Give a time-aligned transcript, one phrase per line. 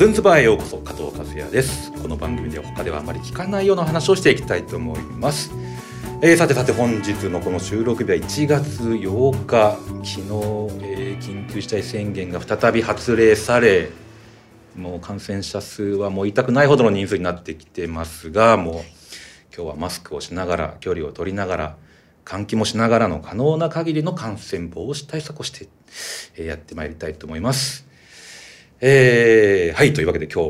[0.00, 5.52] ズンズバーへようこそ加藤和也ですこの番組では他ではあまり聞かないような話をしていきたいと思います
[6.22, 10.24] えー、さてさて本日のこの収録日は1月8日昨日、
[10.86, 13.90] えー、緊急事態宣言が再び発令され
[14.74, 18.74] もう感染者数はもう痛くないほどの人数になってきてますがもう
[19.54, 21.76] 今日はマスクをしながら距離を取りながら
[22.24, 25.68] 換気もしながらの可能な限りの感染防止対策をして、
[26.36, 27.89] えー、やってまいりたいと思います。
[28.82, 30.42] えー、はいというわけで今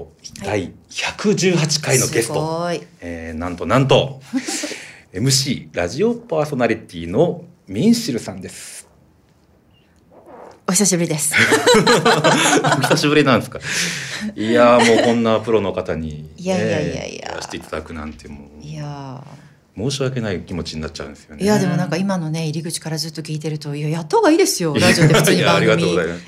[0.43, 2.71] 日、はい、第118回のゲスト、
[3.01, 4.21] えー、なんとなんと
[5.13, 8.89] MC ラジオパーソナリティのミンシルさんです。
[10.69, 11.35] お久しぶりです。
[12.79, 13.59] お久しぶりなんですか？
[14.37, 18.65] いやもうこんなプロの方に、いやいやいやいや、していただくなんてもう。
[18.65, 19.21] いや
[19.77, 21.45] 申し訳ない気持ちになっちゃうんですよね。
[21.45, 24.75] いやでもなんか今のね入り口からずっと聞いてるといややった方がいいですよ。
[24.75, 25.85] ラジオで普通に番組。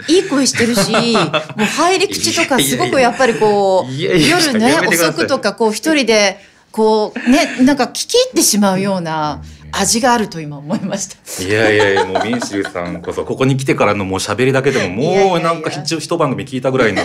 [0.09, 6.39] いい声してるしもう入り口とかすごくやっぱりこう夜ね遅くとかこう一人で
[6.71, 11.43] こうねなんか聞き入ってしまうような味があると今思いました。
[11.43, 17.03] いやいやいやもうミンシルさんこそここに来てからのもう喋りだけでももうなんか一番組聞いたぐらいの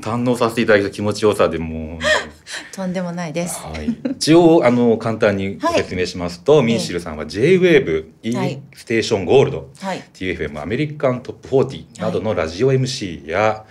[0.00, 2.74] 堪能させていただいた気持ちよさでもう。
[2.74, 3.60] とんでもないです。
[3.60, 13.62] はい、一応あの簡単にご説明しますと、はい、ミンシルさんは J-WAVE、E ステーションゴールド、はい、TFM アメリカントップ40などのラジオ MC や、はい、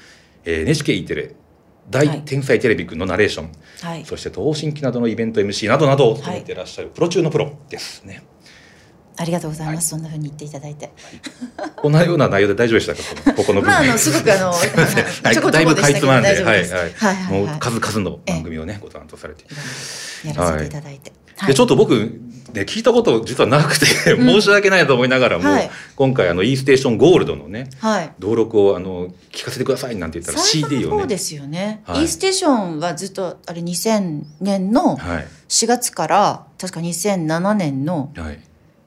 [0.46, 1.36] えー、NHK テレ
[1.90, 3.52] 大天才テレビくんのナレーション、
[3.82, 8.24] はい、そして東新機などのイベント MC などなどを務めていらっしゃるプロ中のプロですね。
[9.18, 9.76] ありがとうございます。
[9.76, 10.92] はい、そんなふうに言っていただいて。
[11.76, 13.34] こんなような内容で大丈夫でしたか？
[13.34, 14.54] ここの まあ、あの、すごく、 あの、
[15.52, 19.46] だいぶかいつまんで、はい、はい、もう数々の番組をね、ご担当されて。
[20.26, 21.12] やらせていただいて。
[21.48, 21.94] で、ちょっと僕、
[22.54, 25.44] ね、聞いたこと実はなくて申し訳ないと思いながらも、
[25.96, 27.70] 今回あの E ステーションゴールドのね、
[28.20, 30.86] 登録をあの聞かせてくださいなんて言ったら CD をね。
[31.00, 31.84] そうですよね。
[31.96, 34.98] E ステーションはずっとあれ2000年の
[35.50, 38.40] 4月から確か2007年の、はい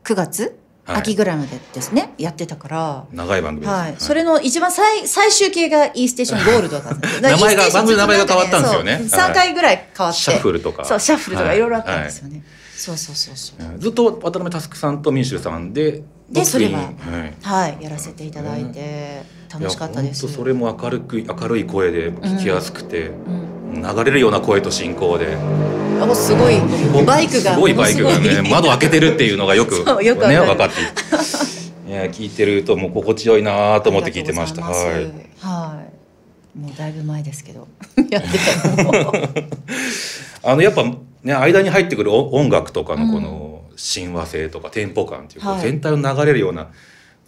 [0.06, 2.14] 9月、はい、秋ぐらいまでですね。
[2.16, 3.04] やってたから。
[3.12, 9.00] 長い番組はい、はい、それの一番最最終形が E ステーションゴールドだったんです名前が番組の名前が変わったんですよね。
[9.02, 10.20] 3回ぐらい変わって。
[10.20, 10.84] シャッフルとか。
[10.84, 11.58] そうシャッフルとかい。
[11.58, 12.44] ろいろあったんですよね、はい、
[12.76, 13.78] そうそうそうそう。
[13.80, 20.28] ずっと渡辺佑さんと民衆さんででそれは、はい、はい、やらせていただいて、楽しかったです。
[20.28, 23.74] それも明るく明るい声で聞きやすくて、うん。
[23.74, 25.36] うん、流れるような声と進行で。
[26.00, 26.60] あすごい
[27.04, 30.74] バイクがすごいバイクがね窓開けてるっていうのがよくよくね分かって。
[31.86, 34.62] いや聞いてるともう心地よいなと思って聞いてました。
[34.62, 35.04] はい、
[35.38, 35.84] は
[36.56, 37.68] い、もうだいぶ前ですけど。
[38.10, 38.28] やって
[40.42, 40.82] たあのやっぱ
[41.22, 46.68] ね間に入ってくる音楽とかのこの親和性とかテンポ感っていうか、全体を流れるような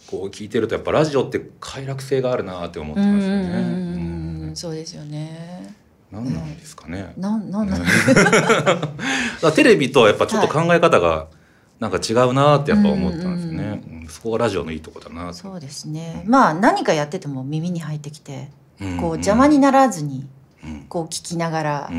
[0.06, 4.50] こう聞いてるとやっぱラジオって快楽性があるなって思ってますよね。
[4.54, 5.57] そうですよね。
[6.10, 7.12] 何なんですかね。
[7.16, 7.82] なん、なんなん
[9.54, 11.26] テレビとやっぱちょっと考え方が
[11.80, 20.28] なんか違うなってやっぱ思ったんですよね、うんうん、そこがラジオのいいとこだなそうですね、まあ何かやってても耳に入ってきて、こう邪魔にならずに
[20.88, 21.90] こう聞きながら、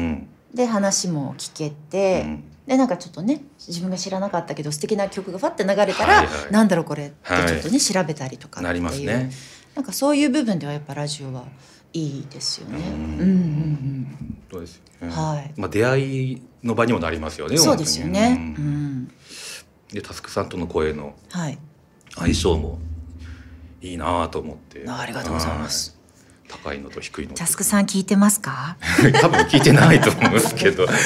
[0.53, 9.31] で話も聞けて、でなんかちょっとね自分が知らなかったけど素敵な曲がファって流れたら、はいはい、なんだろうこれってちょっとね、はい、調べたりとかなりますね。
[9.75, 11.45] なんかそういう部分ではやっぱラジオは
[11.93, 12.77] いいですよね。
[12.77, 12.93] うん。
[12.93, 15.13] うんうんそうですよね。
[15.13, 15.53] はい。
[15.57, 17.57] まあ出会いの場にもなりますよね。
[17.57, 18.55] そうですよね。
[18.57, 19.11] うん。
[19.91, 21.15] でタスクさんとの声の
[22.15, 22.79] 相性も
[23.81, 25.97] いいなと思って、ありがとうございます。
[26.47, 28.75] 高いのと低いのタスクさん聞いてますか？
[29.21, 30.87] 多分聞いてないと思うんですけど。
[30.89, 30.97] まあ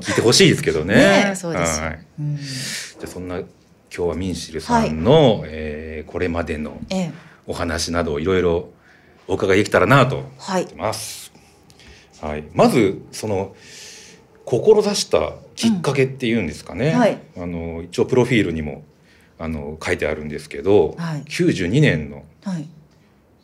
[0.00, 0.94] 聞いてほしいですけどね。
[0.94, 3.48] ねそうです、じゃそんな今
[3.90, 8.68] 日はミンシルさんの、はい、えー、これまでの、ええお話などいろいろ
[9.26, 10.26] お伺いできたらなと思
[10.60, 11.32] ってます。
[12.20, 13.56] はい、はい、まずその
[14.44, 16.98] 志したきっかけっていうんですかね、うん。
[16.98, 18.84] はい、あの一応プロフィールにも
[19.38, 22.24] あの書いてあるんですけど、はい、92年の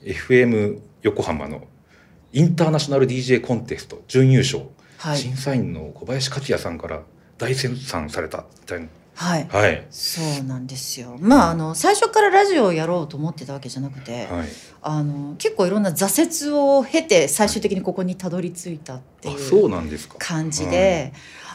[0.02, 1.67] FM 横浜の
[2.32, 4.64] インターナショナル DJ コンテスト準優勝、
[4.99, 7.02] はい、審査員の小林克也さんから
[7.38, 11.16] 大絶賛されたみたいなはい、はい、そうなんですよ。
[11.20, 14.49] まああの最初からラジオをやろうと思ってたわけじゃなくて、はい、
[14.82, 19.70] あの結構いろんな挫折を経て最終的にここにたどり着いたっていう
[20.19, 21.12] 感じで、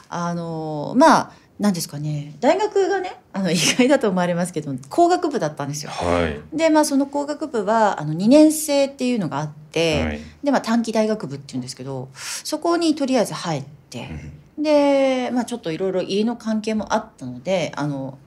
[0.08, 2.34] あのまあ何ですかね。
[2.40, 5.92] 大学がねあの 意外だと思われますけど工学部だったんですよ。
[5.92, 14.10] はい、でまあその工学部はあの2年生っていうのがあって、はい、でまあ短期大学部っていうんですけどそこにとりあえず入って。
[14.60, 18.18] うんで、まあ、ちょっといろいろ家の関係もあったのであの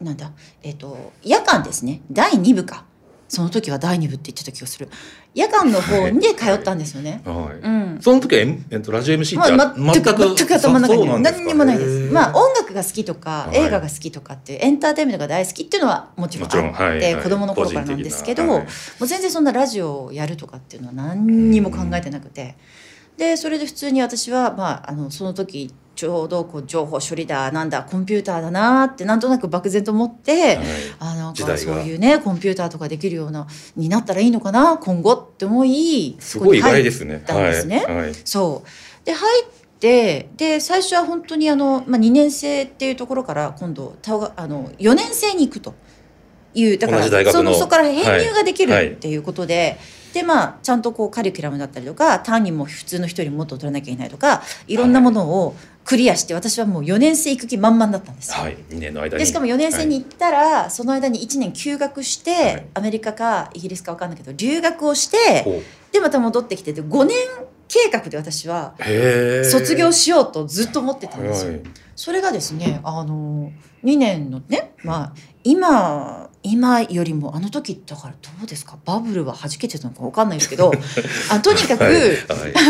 [0.00, 0.32] なんだ
[0.62, 2.02] えっ、ー、と夜間ですね。
[2.10, 2.84] 第2部か。
[3.30, 4.88] その時は第二部って言ってた気がする。
[5.36, 8.40] 夜間の方に通ったんですよね、 はい、うん、その時は、
[8.70, 12.12] えっと、ラジオ MC って、まあ、全く全く頭の中に何にもないです。
[12.12, 18.66] まあ音楽が好きとか映画が好きとかっていうエンターテインメントが大好きっていうのはもちろんあって、はいはい、子供の頃からなんですけど、も
[19.00, 22.56] う全然そんなラジオをやるとかっていうのは何にも考えてなくて、
[23.20, 30.66] でそれで普通に私は、まあ、あのその時ちょうどこう情報処理だなんだコンピューターだなってなんとなく漠然と思って、はい、
[31.00, 33.46] あなんかそういうねコンピューターとかできるような
[33.76, 37.22] になったらいいのかな今後って思いすごい意外ですね。
[37.26, 37.84] ですね。
[37.84, 39.46] はいはい、そうで入っ
[39.78, 43.96] てで最初は本当にあの、まあ、2年生っていうところから今度
[44.34, 45.74] あの4年生に行くと
[46.54, 49.76] いうだからそのそこから編入ができるっていうことで。
[50.12, 58.42] でまあちゃんとこうカリキュラムだったりとか単位も普通の人よりもっと取らなきゃいけないとかいろんなものをクリアして私はもう4年生行く気満々だったんですよ。
[58.42, 67.16] はい、2年の間でしかも4年生に行ったら、はい、その間に1年休学して、はい、アメリカかイギリスか分かんないけど留学をしてでまた戻ってきてで5年
[67.66, 68.74] 計画で私は
[69.44, 71.58] 卒業しようとずっと思ってたんですよ。
[71.96, 73.52] それがですねあの
[73.84, 75.12] 2年のねまあ
[75.44, 78.78] 今今よりもあの時だからどうですか？
[78.84, 80.72] バブルは弾けてたのか分かんないですけど
[81.30, 82.16] あとにかく、はいはい、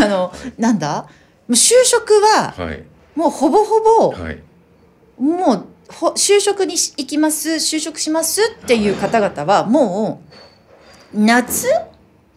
[0.03, 1.07] あのなんだ？
[1.49, 2.83] 就職は、はい。
[3.15, 4.39] もうほぼほぼ、はい、
[5.19, 5.65] もう
[6.15, 10.21] 就職に行きます就職しますっていう方々はも
[11.13, 11.67] う夏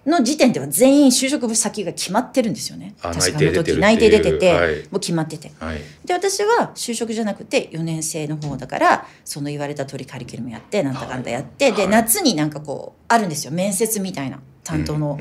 [0.07, 2.95] の時点では全員就職先が決まってるんですよね。
[3.01, 13.53] 確かの時内定出てて、はい、もう決まってて、はい、で私は就職じゃなくて4年生の方だからその言われた通りカリキュラムやってなんだかんだやって、はい、で夏になんかこうあるんですよ。
[13.53, 15.19] 面接みたいな担当の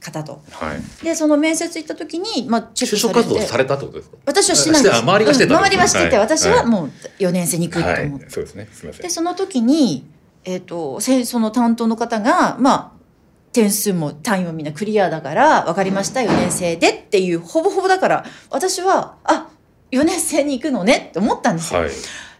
[0.00, 4.16] 方と、はい、でその面接行った時に、まあ、チェック就職活動されたってことですか？
[4.26, 4.96] 私はしてないです。
[4.96, 8.68] 周りがしてた、うん、周りはしてて、はい、私はもう4年生に行くと思って、はい、そうですね。
[8.72, 9.02] すみません。
[9.02, 10.04] でその時に、
[10.44, 13.01] えーと、とその担当の方がまあ
[13.52, 19.48] 点数も単位もみんなクリアだから分かりました4年生でっていうほぼほぼだから私はあ
[19.90, 21.80] 4年生に行くのねって思ったんですよ。
[21.80, 21.90] はい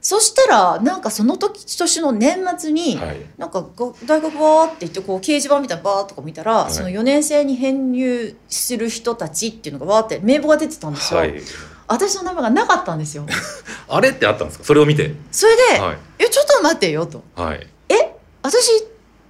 [0.05, 3.65] そしたらなんかその時年の年末に、はい、なんか
[4.05, 11.21] 大学わーって言ってこう掲示板みたいなバーとか見たら、はい、その4年生に編入する人たちっていうのがわーって名簿が出てたんですよ。
[11.21, 11.41] はい、
[11.87, 13.25] 私の名前がなかったんですよ。
[13.89, 14.65] あれってあったんですか？
[14.65, 15.15] それを見て。
[15.31, 17.23] それで、はい、えちょっと待ってよと。
[17.37, 17.95] はい、え
[18.43, 18.71] 私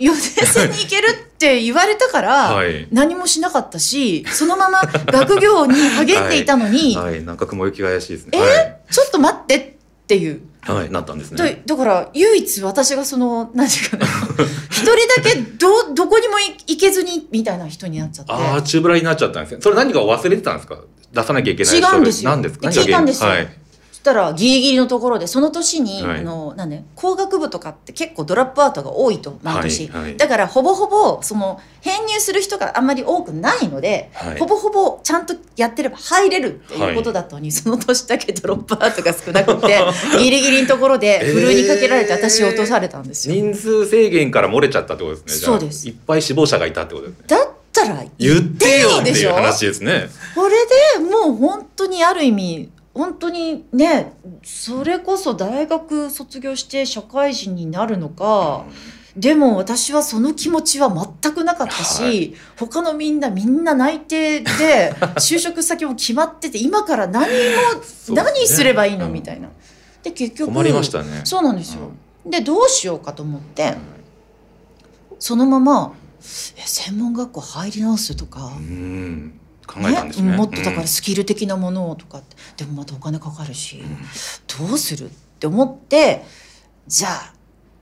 [0.02, 2.56] 4年生に行けるって言われたから、
[2.90, 8.30] 何もしなかったし、そのまま学業に励んでいたのに、はい、はい、なんか雲行きが怪しいですね。
[8.38, 10.40] え、ちょっと待ってっていう。
[10.64, 11.62] はい、なったんですね。
[11.66, 14.06] だから唯一私がその何ていうかな
[14.70, 18.32] 一人だけどどこにも行けずにみたいな人になっちゃって。
[18.32, 19.60] ああ中ぶらになっちゃったんですね。
[19.60, 20.78] それ何か忘れてたんですか？
[21.12, 22.30] 出さなきゃいけない違うんですよ。
[22.30, 22.68] 何ですか？
[22.68, 23.48] 聞いたんですよ、はい、
[24.02, 39.80] したらギリギリのところでその年に、はい、あのなんで工学部とかって結構ドラップアウトが多いと毎年、はいはい、だからほぼほぼその編入する人があんまり多くないので、はい、ほぼほぼちゃんとやってれば入れるっていうことだったのに、その年だけドロップアウトが少なくて
[40.18, 45.46] ギリギリのところで ふるいにかけられて私落とされたんですよ、えー、人数制限から漏れちゃったってことですね。
[45.46, 45.88] そうです。
[45.88, 47.24] いっぱい死亡者がいたってことですね。
[47.28, 50.08] だったら言ってよっていう話ですね。
[50.34, 50.56] これ
[50.98, 58.66] でもう本当にある意味本当にねそれこそ大学卒業して社会人になるのか、
[59.14, 67.28] うん、でも私はその気持ちは全くなかったし、はい、他のみんなみんな内定で 就職先も決まってて今から何も、
[68.14, 69.48] 何すればいいの、みたいな。
[70.02, 71.22] で結局困りましたね。
[71.24, 71.90] そうなんですよ。
[72.24, 73.74] うん、でどうしようかと思って、
[75.18, 75.92] そのまま
[76.56, 78.52] え専門学校入り直すとか。
[78.56, 85.06] うん考えたんですね、ね、もっとだからスキル的なものをとかって、でもまたお金かかるし、うん、どうする？
[85.06, 86.22] って思って
[86.86, 87.34] じゃあ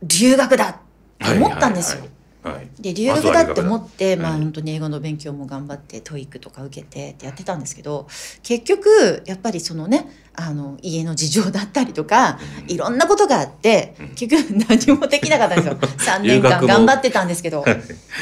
[0.03, 0.77] 留学だっ
[1.19, 2.05] て思ったんですよ。
[2.43, 2.83] はい。
[2.83, 8.07] で留学だって思って、まあ、本当に英語の勉強も頑張って TOEIC とか受けてってやってたんですけど
[8.43, 15.75] 結局やっぱりそのねあの家の事情だったりとか、いろんなことがあって、結局何もできなかったんですよ。
[15.99, 17.65] 3年間頑張ってたんですけど。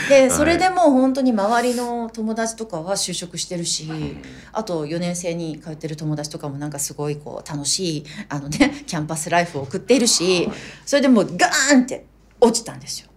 [0.08, 3.88] でそれでも本当に周りの友達とかは就職してるし、
[4.52, 10.48] あと4年生に通ってる友達とかもなんかすごいこう楽しいあの、ね、 キャンパスライフを送っているし
[10.86, 12.04] それでもうガーンって
[12.40, 13.08] 落ちたんですよ。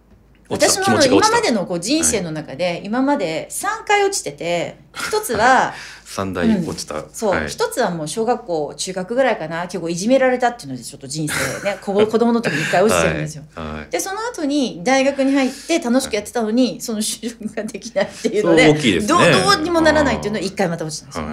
[0.48, 5.72] 私の今までのこう人生の中で、今まで3回落ちてて一つは
[6.04, 13.66] 三代落ちた、うん、そう、はい、一つはもう小学校中学ぐらいかな結構いじめられたっていうのでちょっと人生ね子 子供の時に一回落ちてるんですよ、はい。
[13.78, 19.24] はい、でその後に大学に入って楽しくやってたのに、その就職ができないっていうので、ね、どど
[19.58, 21.26] うにもならないっていうので一回また落ちたんですよ、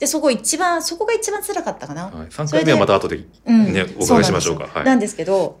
[0.00, 4.82] でそこ一番そこが一番辛かったかな、はい、3回目はまた後でね、うん、お伺いしましょうか。
[4.82, 5.60] なんですけど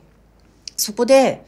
[0.76, 1.44] そこで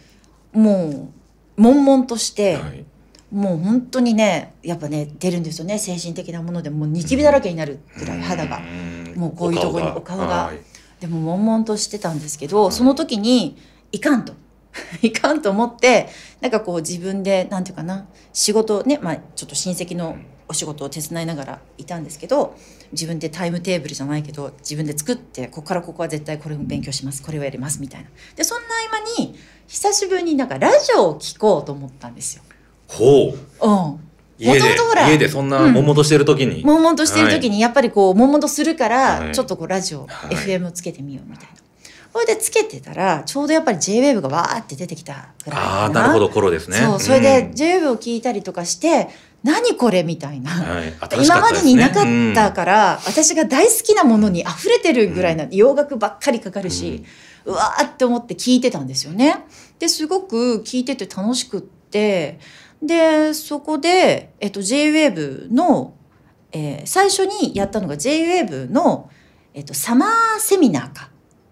[0.53, 1.16] もう
[1.57, 2.85] 悶々として、はい、
[3.33, 5.79] もう本当にねやっぱね出るんですよね。
[5.79, 6.71] 精神的なもので。
[6.71, 8.61] もうニキビだらけになるぐらい肌が。
[9.17, 10.53] もうこういうところにお顔が。
[11.01, 13.57] でも悶々としてたんですけど、その時に
[13.93, 14.35] いかんと。
[15.03, 16.09] いかんと思って
[16.41, 20.17] なんかこう自分でなんていうかな仕事ねまあちょっと親戚の
[20.49, 22.57] お仕事を手伝いながらいたんですけど
[22.93, 27.23] 自分でタイムテーブルじゃないけど自分で作ってここからここは絶対これも勉強します。
[27.23, 27.81] これをやります。
[27.81, 28.11] みたいな。
[28.37, 29.35] でそんな合間に
[29.67, 32.43] 久しぶりになんかラジオを聞こうと思ったんですよ。
[32.89, 34.01] ほう、うん。
[34.39, 34.61] 家で
[35.09, 41.57] 家でそんな悶々としてる時に、悶々としてる時にやっぱりこう悶々とするから、ちょっとこうラジオ、はい、FM をつけてみようみたいな。
[42.13, 46.79] それでつけてたらちょうどやっぱり JWAVE がわーって出てきたぐらいああなるほど頃ですね。
[46.79, 49.09] そうそれで JWAVE を聞いたりとかして、
[49.47, 50.87] 何これみたいな、はい。
[50.87, 57.05] ね、今までになかったから、うん、私が大好きなものに溢れてるぐらいな、うん、洋楽ばっかりかかるし、
[57.45, 59.45] うん、うわーって思って聞いてたんですよね。
[59.79, 62.41] ですごく聞いてて楽しくって
[62.83, 65.95] でそこで、えっと、JWAVE の、
[66.51, 69.11] えー、最初にやったのが JWAVE の、
[69.55, 71.11] えっと、サマーセミナーか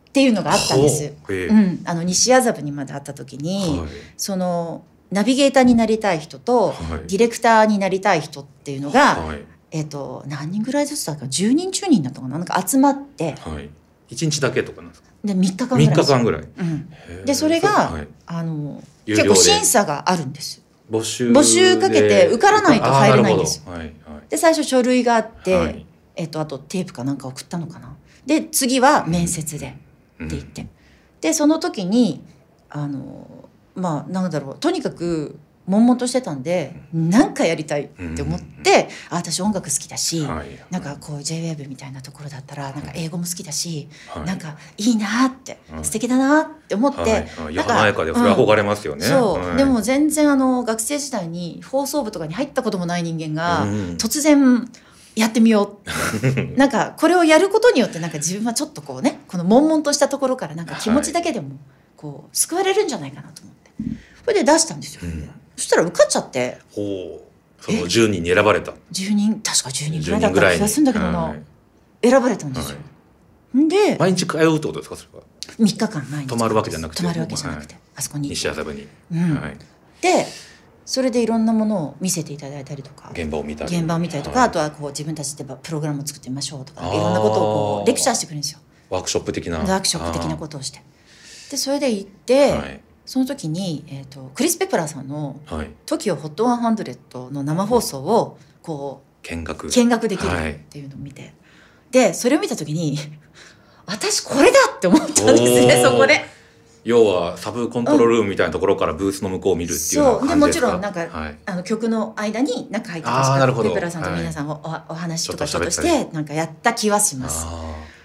[0.08, 1.12] っていうのがあったんです。
[1.28, 1.52] う。
[1.52, 12.36] ん、あの西麻布にまで会った時に、はい、そのナビゲーターになりたい人と、はい、ディレクターになりたい人っていうのが、はい、えっ、ー、と何人ぐらいずつだか10人中人だったかな？
[12.38, 13.70] なんか集まって、はい、
[14.10, 15.08] 1日だけとかなんですか？
[15.24, 15.86] で3日間ぐらい。
[15.86, 16.62] 3日間ぐらい、う
[17.22, 20.62] ん、でそれが、はい、あの結構審査があるんです。
[20.90, 21.30] 募集。
[21.30, 23.90] 募集かけて受からないと入れないんですよ、はいはい、
[24.28, 27.96] で最初書類があって、はい、えっ、ー、とあとテープかなんか送ったのかな？
[28.26, 29.76] で次は面接で、
[30.24, 30.66] って言って、
[31.20, 32.22] でその時に
[32.68, 33.43] あの
[33.74, 49.08] まあなんだろうとにかく悶々としてたんで何かやりたいって思って、うん、あ私音楽好きだし、はい、なんかこう JWAVE みたいなところだったらなんか英語も好きだし、はい、なんかいいなって、はい、素敵だなって思って、はい、なんか華やかでそれ憧れますよね、う。
[49.08, 54.70] ん、そう、でも全然あの学生時代に放送部とかに入ったこともない人間が、うん、突然
[55.16, 55.88] やってみよう。
[56.58, 61.56] なんかこれをやることによってなんか自分はちょっとこうねこの悶々としたところからなんか気持ちだけでも
[61.96, 63.63] こう救われるんじゃないかなと思って。
[64.24, 66.58] それで出したんですよ、うん、そしたら受かっちゃって。
[66.72, 67.24] ほう。
[67.60, 68.72] その10人に選ばれた。
[68.92, 71.42] 10人確か10人ぐらいだった気がするんだけどな、はい、
[72.02, 72.78] 選ばれたんですよ、
[73.54, 75.24] はい、で毎日通うってことですかそれは
[75.58, 77.02] ？3日間毎日泊まるわけじゃなくて。
[77.02, 78.28] 泊まるわけじゃなくて、はい、あそこに。
[78.28, 79.56] 西麻布に、うん、はい、
[80.02, 80.26] で
[80.84, 83.74] それでいろんなものを見せていただいたりとか現場を見たり。
[83.74, 87.38] 現場を見たりとか、はい、あとはこう自分たちでプログラムを作ってみましょうとかいろんなことを
[87.78, 88.58] こうレクチャーしてくれるんですよ。
[88.90, 89.58] ワークショップ的な。
[89.60, 90.82] ワークショップ的なことをして。
[91.50, 95.40] でそれで行って、はい、その時に、えーと、クリス・ペプラーさんの
[95.86, 99.68] 「TOKIOHOT100」の生放送をこう見学。
[99.68, 101.32] 見学できるっていうのを見て、はい、
[101.90, 102.98] でそれを見た時に
[103.86, 106.34] 私これだって思ったんですねそこで。
[106.84, 117.46] 要はサブコントロールームみたいなところからブースの向こうを見るっていう感じでもちろんなんか、はい、あの曲の間に中入って確かペプラーさんと皆さんお,、お話とかちょっとしてなんかやった気はします。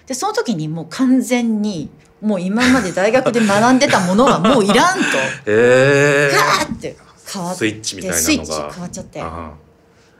[0.07, 1.89] でその時にもう完全に
[2.21, 5.03] もう今まで大学で学んでたものはもういらんと。
[5.47, 6.97] えガーって。
[7.31, 7.57] 変わって。
[7.59, 9.23] スイッチみたいなスイッチ変わっちゃって。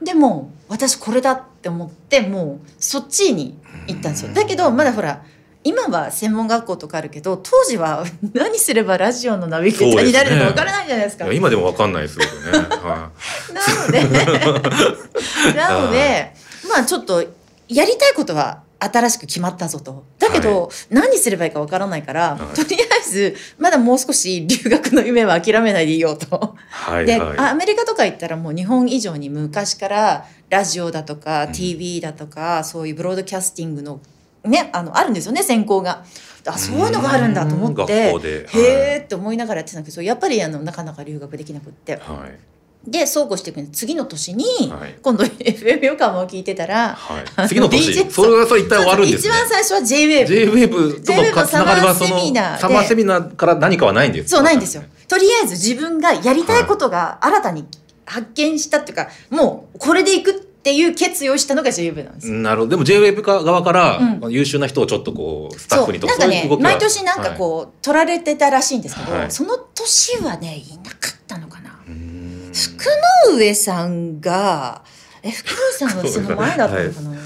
[0.02, 4.34] でも私これだって思ってもうそっちに行ったんですよ。
[4.34, 5.24] だけどまだほら
[5.64, 11.26] 今は専門学校とかあるけど当時は何すればラジオのナビゲーターになるのか分からないじゃないですか。
[11.26, 12.30] すね、今でも分かんないですよね。
[12.60, 13.12] は
[13.50, 16.34] い、 なのでなので
[16.70, 17.22] まあちょっと
[17.68, 20.06] やりたいことは新しく決まったぞと。
[20.18, 26.56] だけど、はい、何すればいいかわからないから、はい、とりあえず、まだもう少し留学の夢は諦めないでいようと。
[26.70, 34.00] はい、で、アメリカとか行ったらもう日本以上に昔からラジオだとか、うん、TV だとか、そういうブロードキャスティングの
[34.44, 36.06] ね、あの、あるんですよね、専攻が。
[36.46, 41.98] あ、そういうのがあるんだと思って、へえって思いながらやってたんだけど、やっぱりあの、なかなか留学できなくって。
[41.98, 42.40] はい
[42.90, 52.20] でそうこうしていく次の年に、はい、今度 FM 横浜を聞いてたら、はい、次の年それはそれ一体終わるんです、ね、一番最初は JWAVE JWAVE とのつながりはその
[52.58, 54.84] サマーセミナーから何かはないんですそうないんですよ。
[55.08, 57.66] とりあえず自分がやりたいことが新たに
[58.06, 62.70] 発見したっていうか、はい、もうこれでいくっていう決意をしたのが JWAVE なんですなるほど。
[62.72, 71.69] でも JWAVE 側から、うん、優秀な人をちょっとこうスタッフにとかなんかね毎年なんかこう、はい、取られてたらしいんですけど、その年はねいなかったのかな
[72.60, 72.86] 福
[73.30, 74.84] の上さんが
[75.24, 75.56] え福の
[75.88, 77.20] 上さんはその前だったのかな、はい、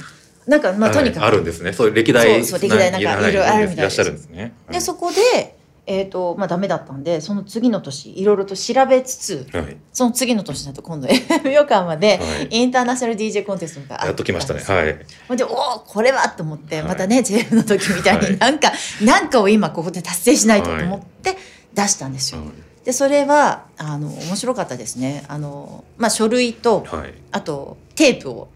[0.48, 1.74] なんかまあとにかく、あるんですね。
[1.74, 4.28] そういう歴代そうそう歴代なんかいろいろあるみたいです。
[4.30, 4.42] で、ね。
[4.68, 12.22] はい、でそこでえーとまあ、ダメだったんでその次の年いろいろと調べつつ、はい、その次の年だと今度 FM 横浜で、
[12.52, 14.62] インターナショナル DJ コンテストがやっときましたね。
[14.62, 15.36] はい。
[15.36, 21.36] でおおこれはと思って、またね JF の時みたいになんか、はい、なんかを今ここで達成しないとと思って
[21.74, 22.42] 出したんですよ、
[22.84, 25.24] でそれはあの面白かったですね。
[25.28, 28.50] あの、まあ、書類と、はい、あとテープを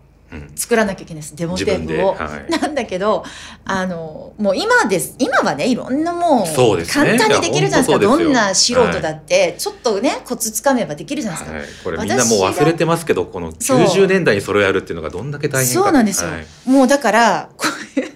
[0.55, 3.24] 作らなきゃいけないです、うん、デモテープを、はい、 なんだけど
[3.63, 5.15] あのもう今です。
[5.17, 8.00] 今はねいろんなもう簡単にできるじゃないですか。
[8.00, 15.84] どんな素人だって、はい、ちょっとねコツつかめばできるじゃないですか、はい、これみんなもう忘れてますけどこの90年代にそれをやるっていうのがどんだけ大変か。
[15.84, 16.29] そうなんですよ、
[16.65, 17.65] もうだからこ
[17.96, 18.12] ういう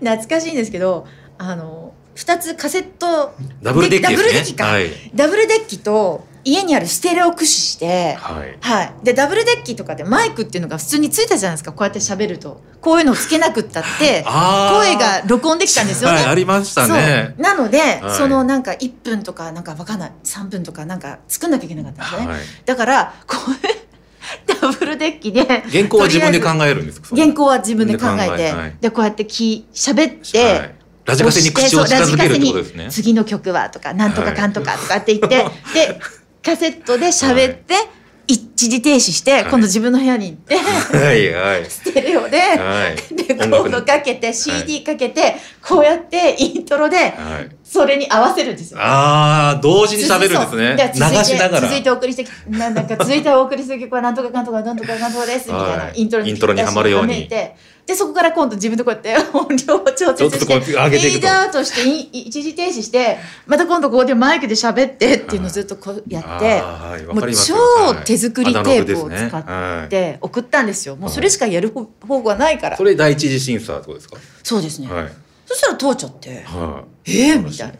[0.00, 1.06] 懐かしいんですけど
[1.38, 1.85] あの
[2.16, 4.66] 2つカセットダブルデッキ、ね、ダブルデッキか、
[5.14, 12.62] ダブルデッキと家にあるステレオ駆使して、はい、はい、でダブルデッキとかでマイクっていうのが普通についたじゃないですかこうやって喋ると。
[12.80, 16.18] こういうのをつけなくったって 声が録音できたんですよね。
[16.18, 17.34] はい、ありましたね。
[17.36, 22.32] なので、はい、そのなんか1分とかなんかわかんない3分とかなんか作んなきゃいけなかったんですね。
[22.32, 23.50] はい、だからこう
[24.46, 32.88] ダブルデッキで原稿は自分で考えるんですか原稿は自分で考えてでこうやってき喋って、ラジカセに口を近づけるってことですね。
[32.90, 35.36] 次の曲はとか、なんとかかんとかとかって言って、
[35.72, 36.00] で、
[36.42, 47.14] カセットで喋って、はい、一時停止して、今度自分の部屋に行って、はいはい、 ステレオで、はい、レコードかけて、CD かけて、こうやってイントロで、
[47.62, 48.80] それに合わせるんですよ。
[48.80, 50.92] ああ、同時に喋るんですね。
[50.92, 51.68] 流しながら。
[51.68, 56.30] 続いてお送りして、なんか続いてお送りする曲はなんとかかんとかなんとかかんとかです、みたいなイントロに。
[56.30, 57.28] イントロにはまるように。
[57.86, 61.88] で、そこから今度自分でこうやって音量を調節して、フィーダーとして
[62.18, 66.60] 一時停止して、また今度ここでマイクで喋ってっていうのをずっとこうやって、
[67.04, 67.54] もう超
[68.04, 70.96] 手作りテープを使って送ったんですよ。
[70.96, 72.76] もうそれしかやる方法がないから。
[72.76, 74.16] それ第一次審査ってことですか？
[74.42, 74.88] そうですね。
[75.46, 76.44] そしたら通っちゃって、
[77.04, 77.74] ええみたいな。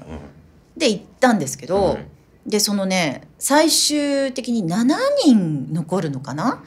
[0.76, 1.98] で行ったんですけど、
[2.46, 4.94] でそのね最終的に7
[5.24, 6.62] 人残るのかな？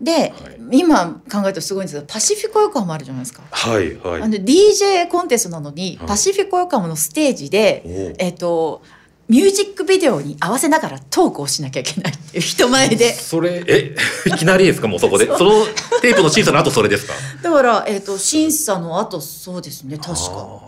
[0.00, 0.32] で、はい、
[0.78, 3.42] 今考えるとすごいんですけどパシフィコ横浜あるじゃないですか。
[3.50, 7.82] はいはい、あの DJ コンテストなのに、はい、パシフィコ横浜のステージで、
[8.18, 8.82] えっ、ー、と
[9.28, 13.12] ミュージックビデオに合わせながらトークをしなきゃいけないっていう人前で。
[13.12, 13.94] それえ？
[14.26, 14.88] いきなりですか？
[14.88, 15.26] もうそこで？
[15.26, 15.66] その
[16.00, 17.12] テープの審査の後それですか？
[17.42, 20.60] だから、えーと、審査の後そうですね確か。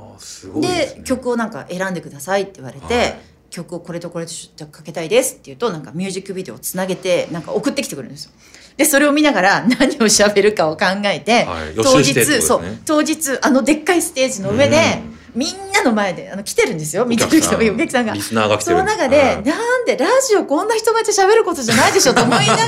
[0.57, 2.95] で、ね、曲をなんか選んでくださいって言われて。
[2.95, 8.33] はい曲をこれとこれとかけたいですって言うとなんかミュージックビデオをつなげてなんか送ってきてくれるんですよ。
[8.79, 15.03] でそれを見ながら 何を喋るかを考えて、はい、当日、ね、そう当日あのでっかいステージの上で、
[15.35, 18.15] みんなの前であの来てるんですよ見てる人お客さんが。
[18.19, 18.35] そ
[18.73, 22.63] の中で、なんでラジオこんな人前で喋ることじゃないでしょと思いなが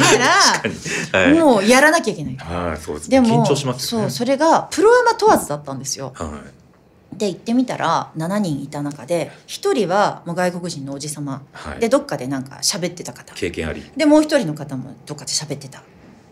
[1.12, 2.36] らはい、もうやらなきゃいけない。
[2.36, 3.08] はい、そうです。
[3.08, 6.12] でも、ね、そうそれがプロアマ問わずだったんですよ。
[6.14, 6.63] はい
[7.16, 13.34] で行ってみたら7人いた中で1人はもう外国人のおじ様、はい、でどっかでなんか喋ってた方。
[13.34, 13.82] 経験あり。
[13.96, 15.82] でもう一人の方もどっかで喋ってた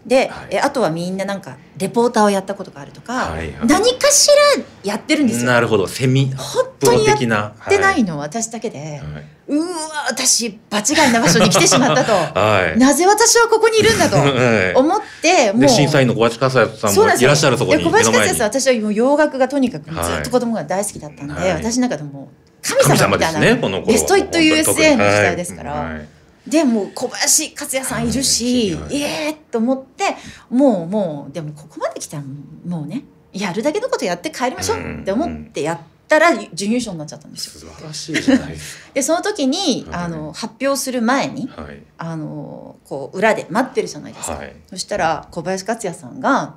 [0.07, 5.47] で、はい、えあとはみんななんかレポーターをやったことがあるとか、はいはい、何かしらやってるんですよ。
[5.51, 5.87] なるほど。
[5.87, 7.19] セミ本当にやっ
[7.69, 9.01] てないのは私だけで、はい、
[9.49, 9.67] うわ
[10.11, 14.17] 私場違いな場所に来てしまったと、 はい、なぜ私はここにいるんだと
[14.79, 22.29] 思って、もう審査員の小林克也さんもいらっしゃるそこに小林克也さん私はもう洋楽がとにかくずっと子供が大好きだったんで、私の中でも
[22.63, 23.55] 神様みたいな、ね、
[23.87, 25.97] ベスト・イット USA の時代ですから。
[26.47, 30.17] でも小林克也さんいるし、ええー、と思って
[30.51, 32.25] もうもうでもここまで来たら
[32.67, 35.79] もうねやるだけのことやって帰りましょうって思ってやっ
[36.09, 37.71] たら準優勝になっちゃったんですよ。
[37.71, 38.57] 素晴らしいじゃない
[38.93, 46.57] でその時に、はい、あの発表する前に、はい、あのこう裏で待ってるじゃないですか、はい、そしたら小林克也さんが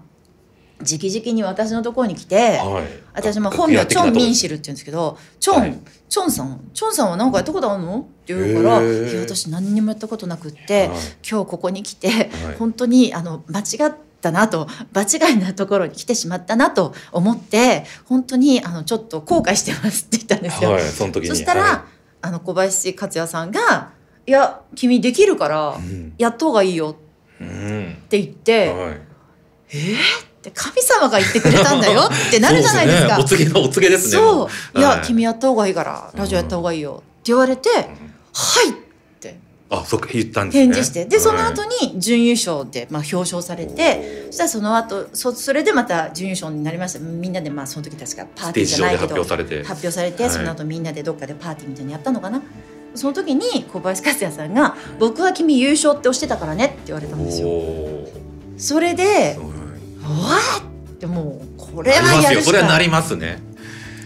[0.86, 10.98] 直々に私のところに来て、はい、私も本名チョン・ミンシルって言うんですけど「チョン、はい、チョンさんチョンさんは何かやったことあるの?」って言うから「いや私何にもやったことなくって、はい、
[11.30, 20.78] 今日ここに来て、本当にあの間違ったなと場違いなところに来てしまったなと思って本当にあのちょっと後悔してます」って言ったんですよ。
[20.80, 21.86] そそしたら、
[22.22, 23.92] あの小林克也さんが
[24.28, 25.78] 「いや君できるから
[26.18, 26.96] やった方がいいよ」
[27.42, 33.16] って言って、うん、えーって神様が言ってくれたんだよ ってなるじゃないですか。
[33.16, 34.12] すね、お告げのお告げですね。
[34.12, 34.80] そう。
[34.80, 38.74] いや、はい、君やった方がいいから、ラジオやった方がいいよって言われて、うん、はいっ
[39.20, 39.38] て。
[39.70, 40.66] あ、そっか、言ったんですね。
[40.66, 41.06] 返事して。
[41.06, 47.00] で、その後に準優勝で、まあ、表彰されて、そしたらその後、そ、それでまた準優勝になりました。
[47.00, 52.42] みんなで、まあ、その時確かパーティーじゃないけど、発表されて、発表されて、はい、その後みんなでどっかでパーティーみたいにやったのかな。
[52.96, 57.50] その時に小林克也さんが「僕は君優勝って押してたからね」って言われたんですよ。
[58.58, 59.38] それで
[60.10, 63.40] 「わっ!」ってもうこれはやるしかないこれはなりますね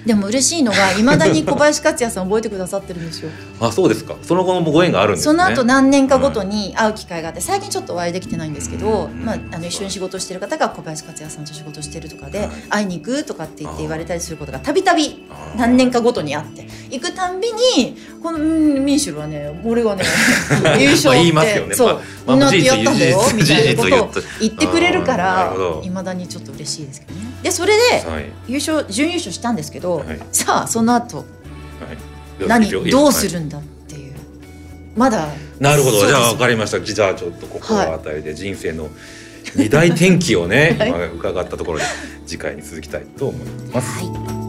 [0.05, 3.29] でも嬉しいのがいまだに小林克也さん覚えてくださってるんですよ。
[3.59, 4.15] あそうですか。
[4.21, 15.25] その後もご縁があるんです、ね、その後何年かごとに会う機会があって最近ちょっとお会いできてないんですけど、うん、まあ、あの一緒に仕事してる方が小林克也さんと仕事してるとかで、はい、会いに行くとかって言って言われたりすることがたびたび
[15.57, 20.05] 何年かごとにあって行くたんびにこのミンシュルはね俺がね
[20.79, 24.69] 優勝ってね、そう、まあ、みんなってやったんだよみたいなことを言って。
[24.69, 27.28] くれるからいまだにちょっと嬉しいですけどね。
[27.43, 34.13] でそれで優勝、準優勝したんですけど、はい、さあその後、はい、何どうするんだっていう。
[34.95, 36.05] まだなるほど。
[36.05, 36.81] じゃあ分かりました。
[36.81, 38.89] じゃあちょっとここあたりで人生の
[39.55, 41.85] 二大転機をね、 今伺ったところで
[42.25, 44.05] 次回に続きたいと思います。
[44.05, 44.48] はい